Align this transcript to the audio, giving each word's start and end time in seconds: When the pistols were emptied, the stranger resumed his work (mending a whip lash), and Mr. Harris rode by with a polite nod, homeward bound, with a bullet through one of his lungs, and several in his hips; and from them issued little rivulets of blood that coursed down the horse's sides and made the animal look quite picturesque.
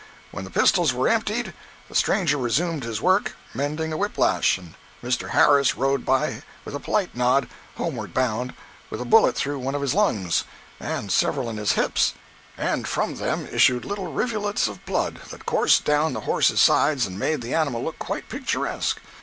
When 0.31 0.45
the 0.45 0.49
pistols 0.49 0.95
were 0.95 1.07
emptied, 1.07 1.53
the 1.87 1.93
stranger 1.93 2.35
resumed 2.39 2.83
his 2.83 3.03
work 3.03 3.35
(mending 3.53 3.93
a 3.93 3.97
whip 3.97 4.17
lash), 4.17 4.57
and 4.57 4.73
Mr. 5.03 5.29
Harris 5.29 5.75
rode 5.77 6.05
by 6.05 6.41
with 6.65 6.73
a 6.73 6.79
polite 6.79 7.15
nod, 7.15 7.47
homeward 7.75 8.11
bound, 8.11 8.55
with 8.89 8.99
a 8.99 9.05
bullet 9.05 9.35
through 9.35 9.59
one 9.59 9.75
of 9.75 9.81
his 9.83 9.93
lungs, 9.93 10.43
and 10.79 11.11
several 11.11 11.51
in 11.51 11.57
his 11.57 11.73
hips; 11.73 12.15
and 12.57 12.87
from 12.87 13.17
them 13.17 13.47
issued 13.51 13.85
little 13.85 14.11
rivulets 14.11 14.67
of 14.67 14.83
blood 14.87 15.19
that 15.29 15.45
coursed 15.45 15.85
down 15.85 16.13
the 16.13 16.21
horse's 16.21 16.59
sides 16.59 17.05
and 17.05 17.19
made 17.19 17.41
the 17.41 17.53
animal 17.53 17.83
look 17.83 17.99
quite 17.99 18.27
picturesque. 18.27 18.99